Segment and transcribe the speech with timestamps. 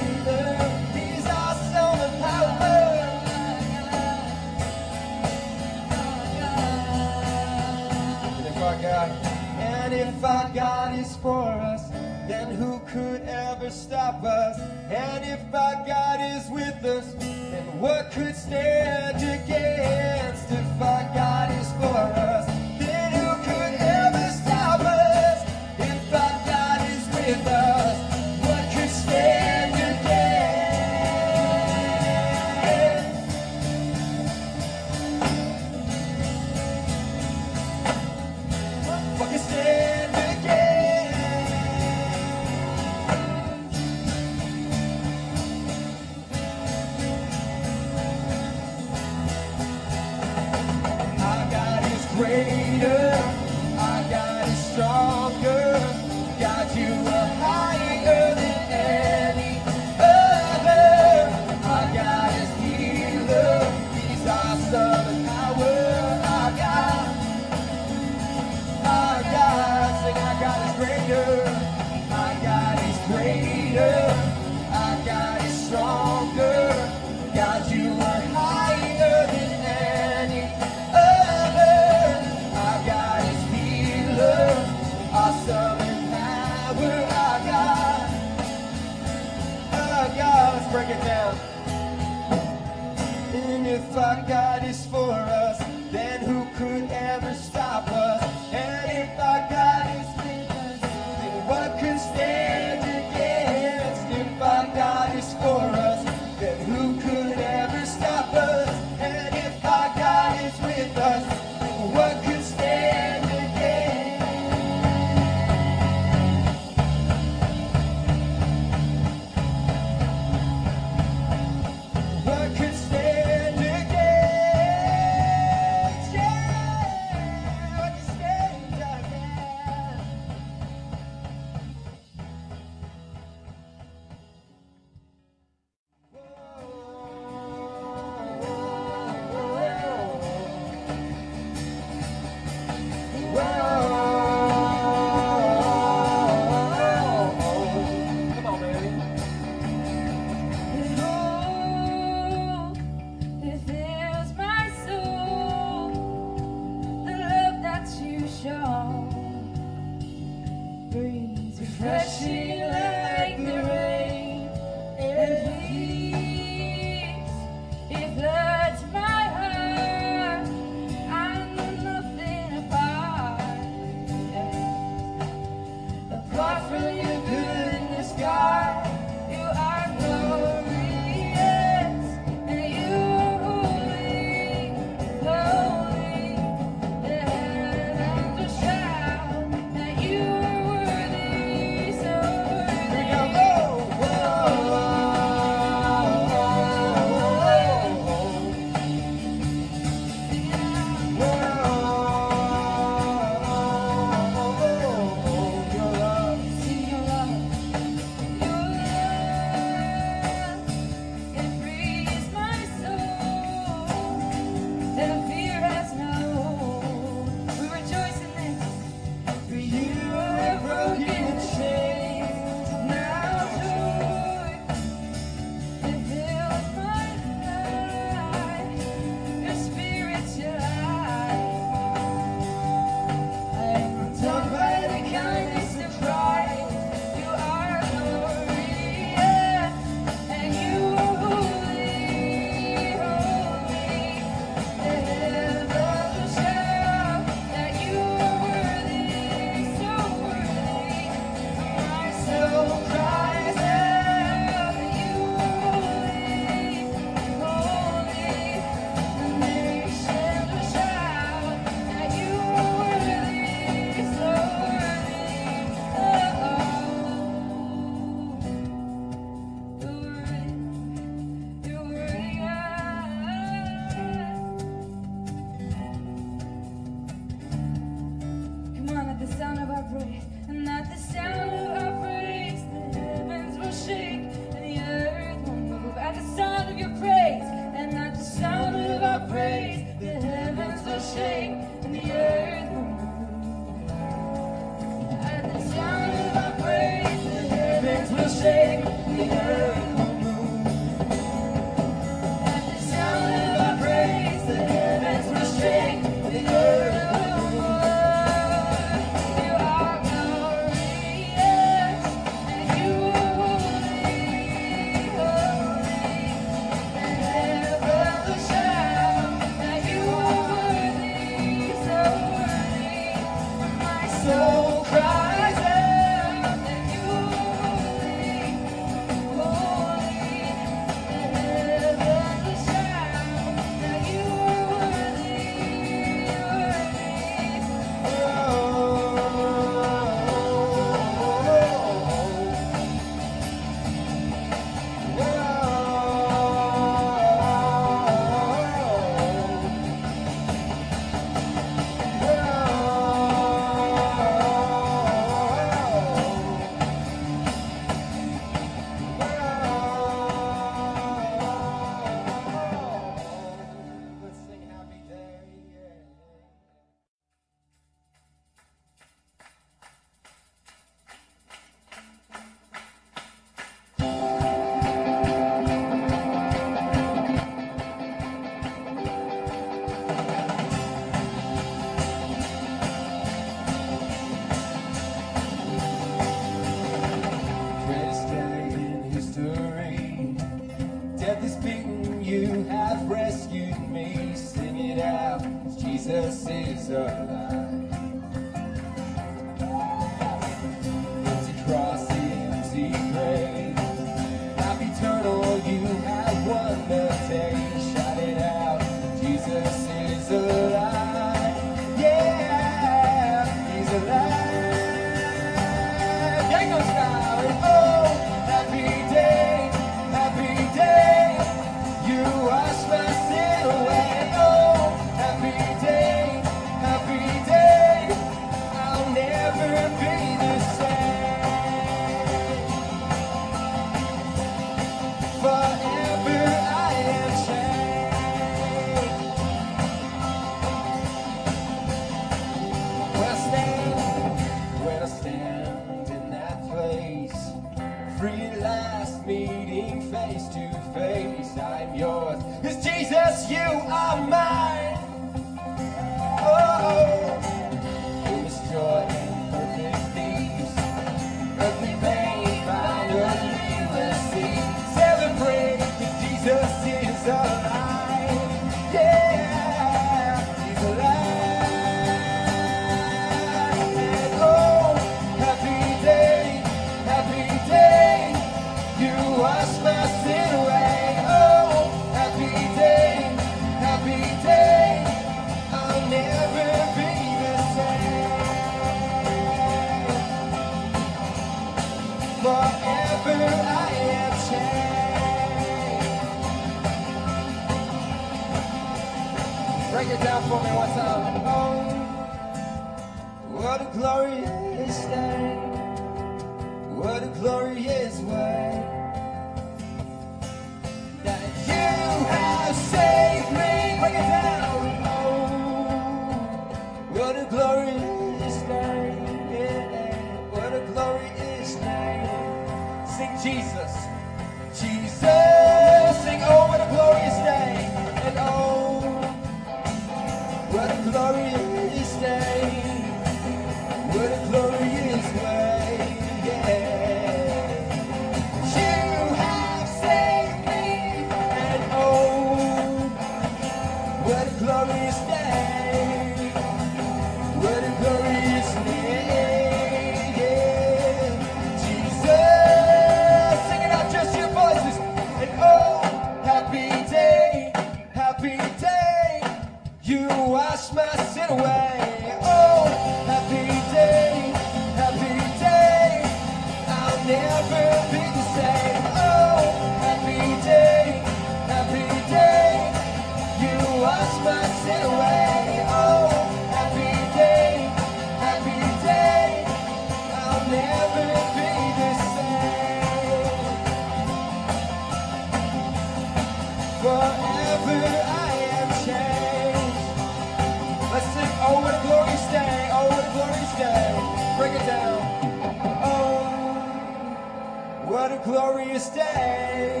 [598.48, 600.00] glorious day.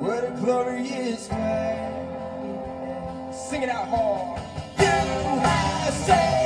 [0.00, 1.94] What a glorious day.
[3.30, 4.40] Sing it out hard.
[4.80, 6.37] You have saved.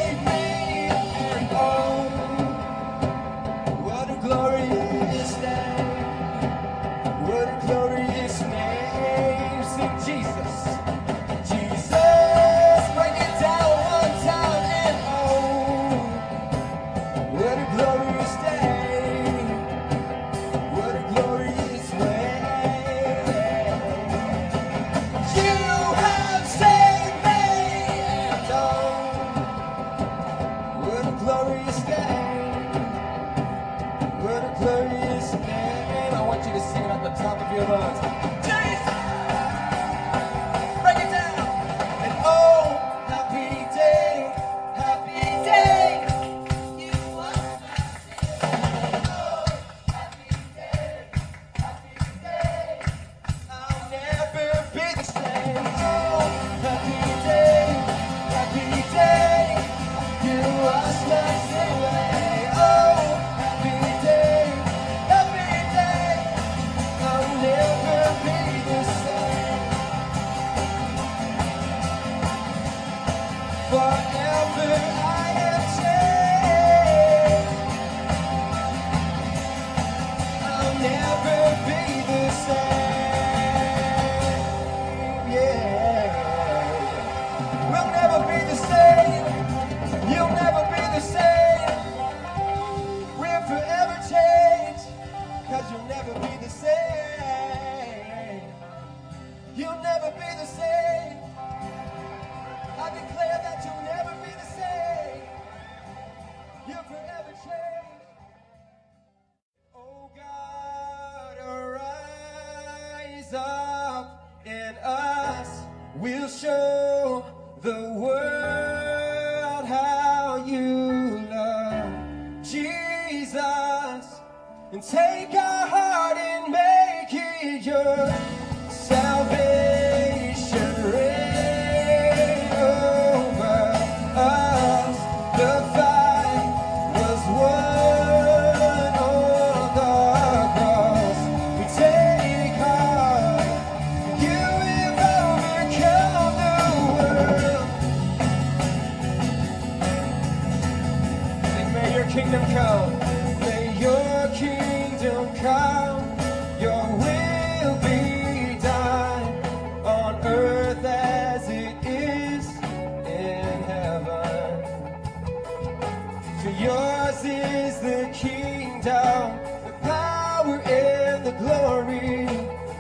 [166.42, 172.26] For yours is the kingdom, the power, and the glory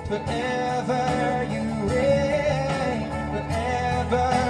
[0.08, 4.41] forever you reign, forever.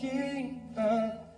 [0.00, 1.29] King of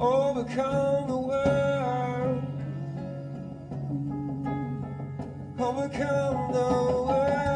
[0.00, 2.42] Overcome the world.
[5.58, 7.49] Overcome the world.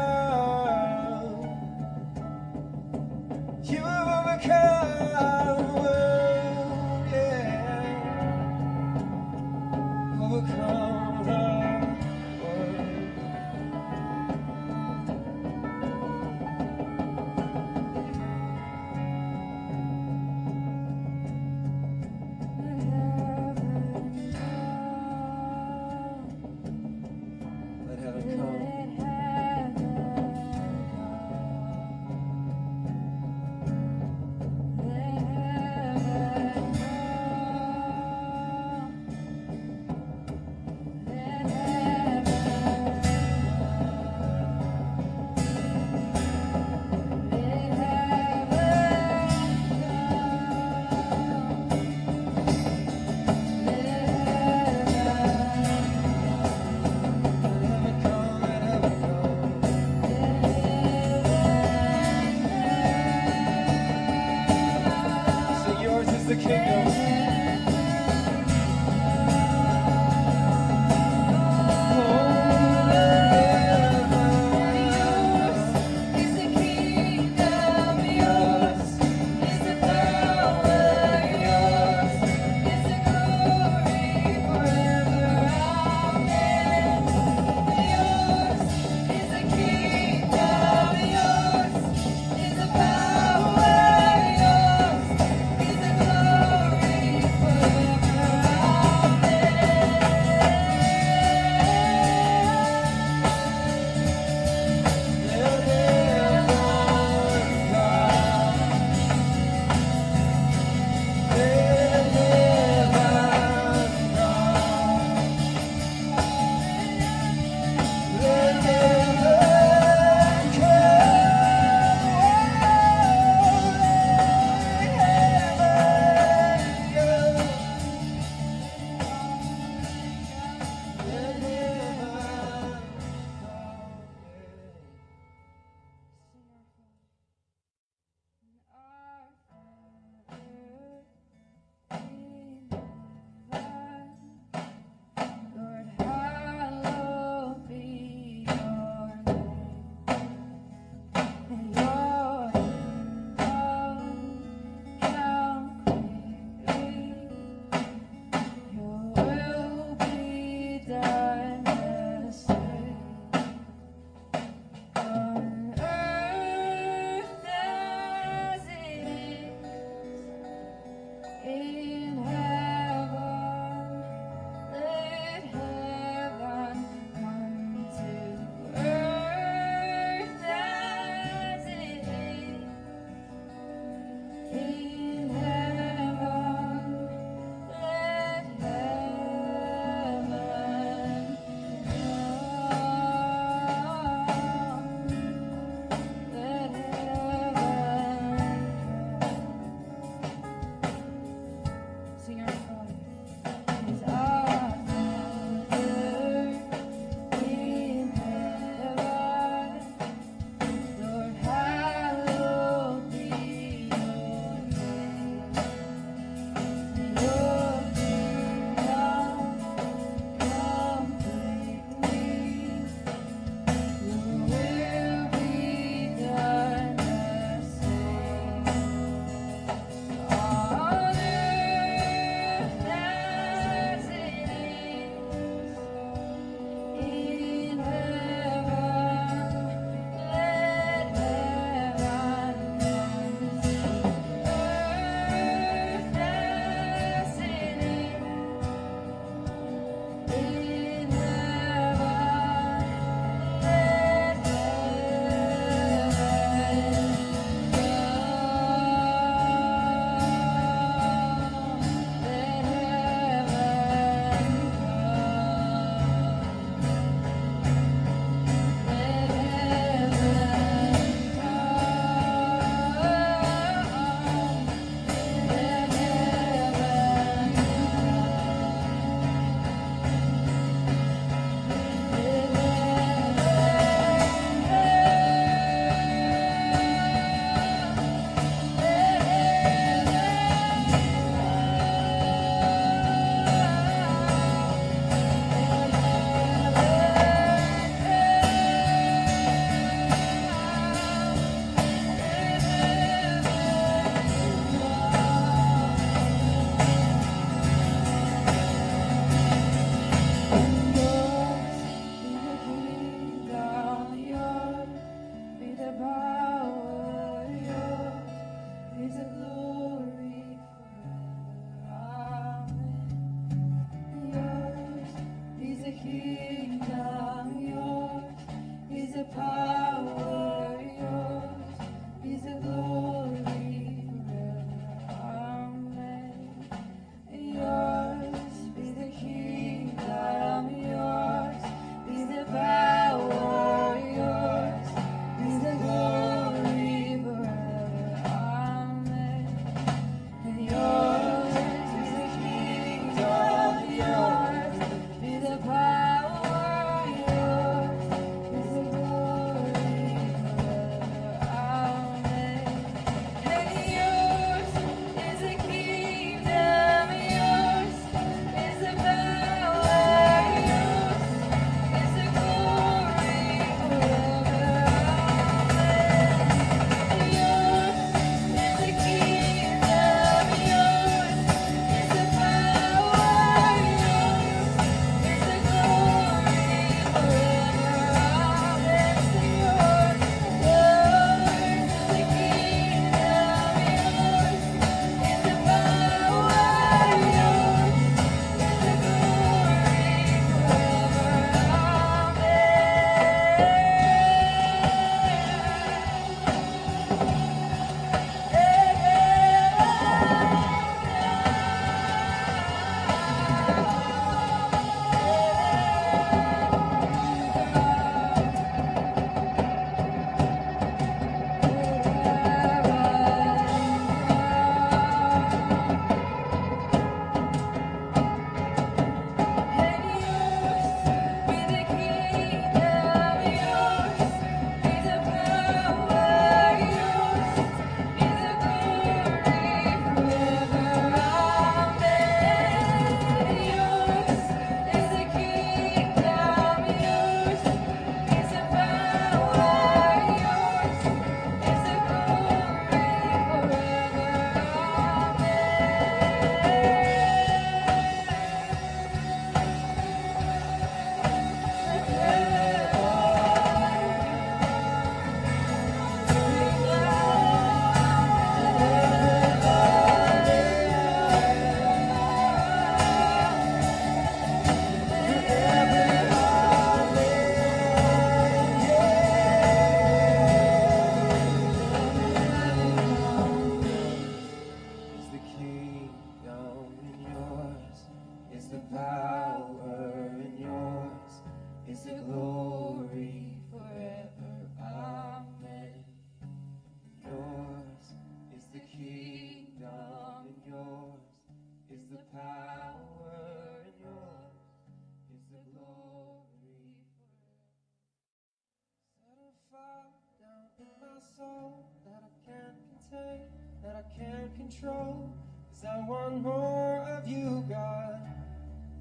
[511.37, 512.77] soul that I can't
[513.09, 513.41] contain,
[513.83, 515.33] that I can't control.
[515.69, 518.19] Cause I want more of you, God.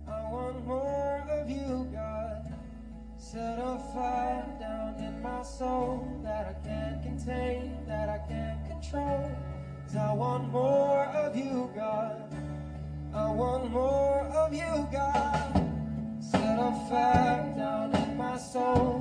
[0.09, 2.53] I want more of you, God.
[3.16, 9.30] Set a fire down in my soul that I can't contain, that I can't control.
[9.87, 12.35] Cause I want more of you, God.
[13.14, 15.70] I want more of you, God.
[16.20, 18.93] Set a fire down in my soul.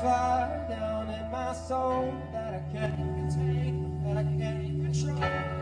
[0.00, 5.52] fire down in my soul that I can't contain, that I can't control.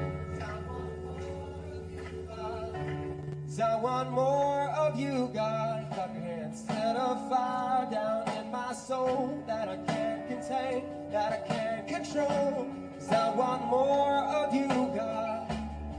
[3.46, 5.86] Cause I want more of you, God.
[5.92, 6.64] Clap your hands.
[6.66, 12.68] Set a fire down in my soul that I can't contain, that I can't control.
[12.98, 15.50] Cause I want more of you, God.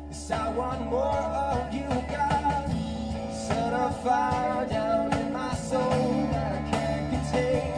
[0.10, 2.70] Yes, I want more of you, God.
[3.34, 7.71] Set a fire down in my soul that I can't contain.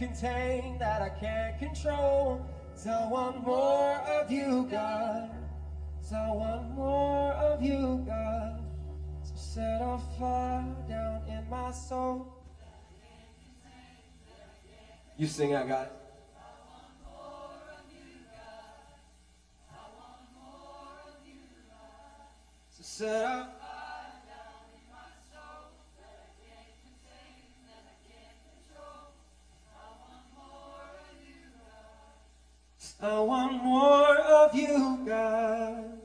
[0.00, 2.40] contain, that I can't control.
[2.74, 5.30] So I want more of you, God.
[6.00, 8.64] So I want more of you, God.
[9.22, 12.32] So set a fire down in my soul.
[15.18, 15.92] You sing, I got.
[22.70, 23.59] So set up.
[33.02, 35.99] I want more of you, God.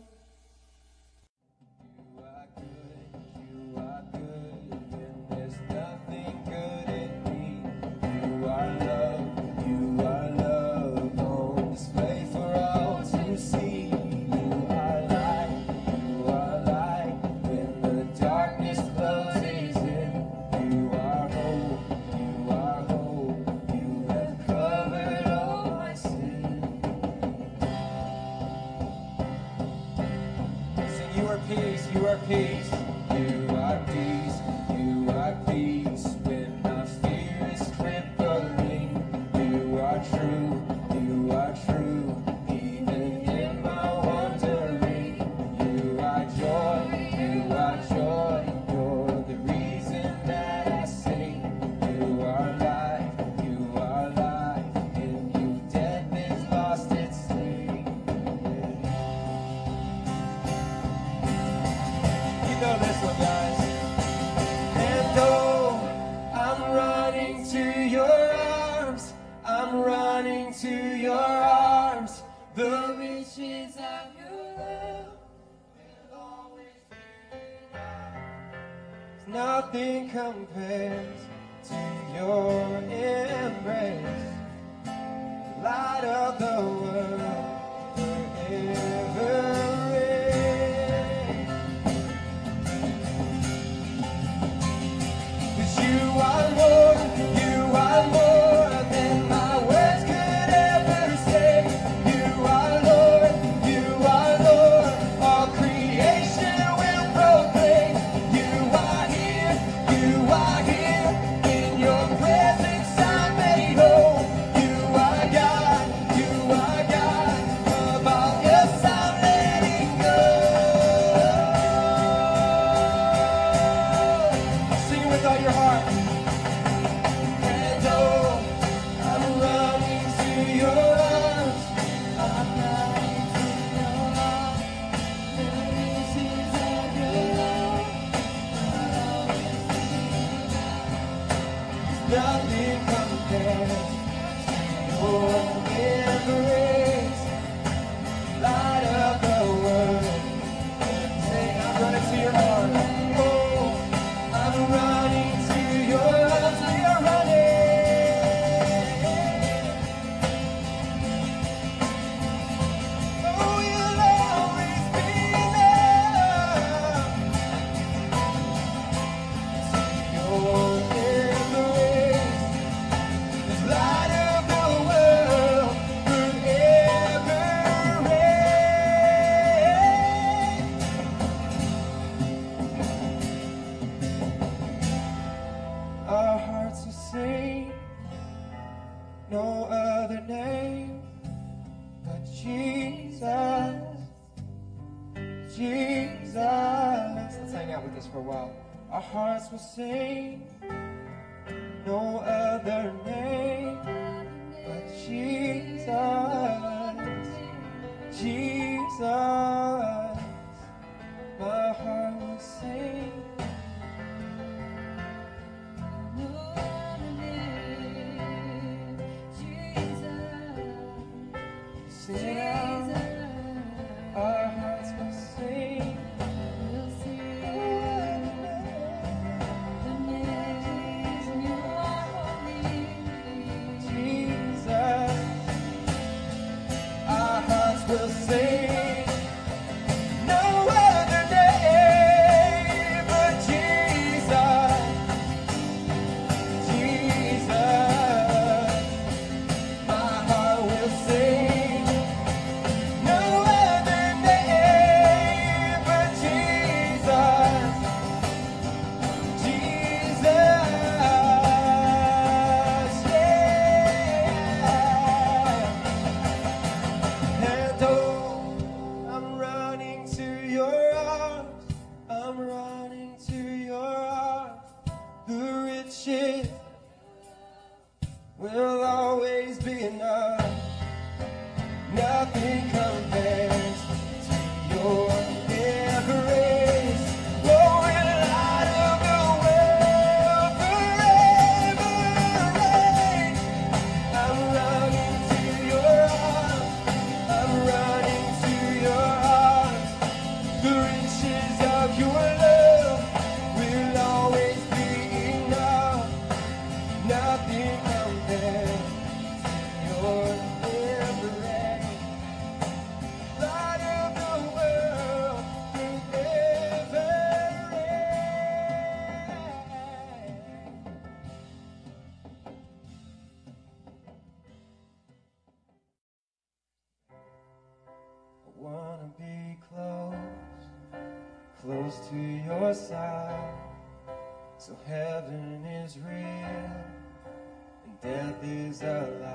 [338.76, 339.34] Is a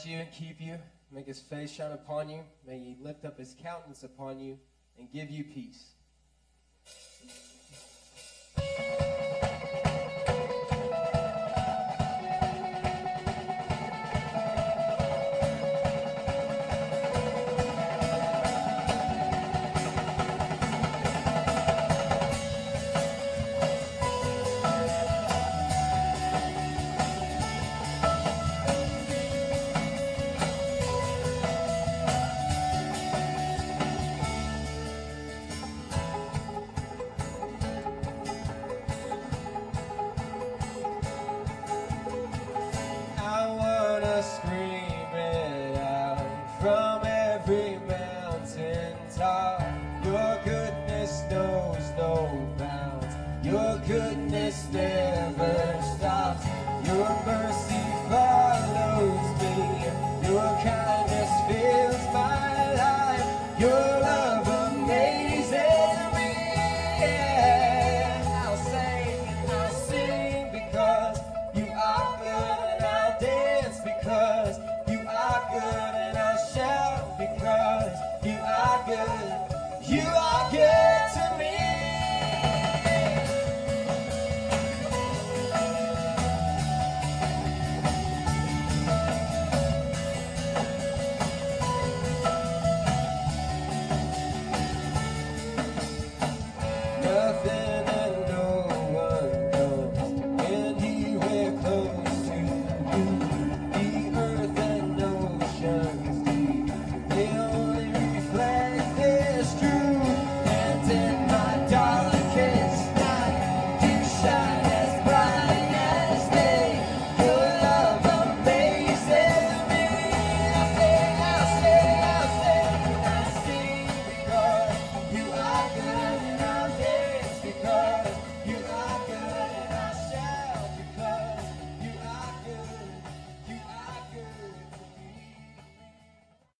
[0.00, 0.78] bless you and keep you,
[1.12, 4.58] make his face shine upon you, may he lift up his countenance upon you,
[4.98, 5.92] and give you peace.